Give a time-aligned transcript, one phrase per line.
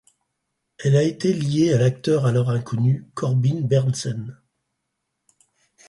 [0.79, 4.35] Elle a été liée à l'acteur alors inconnu Corbin Bernsen.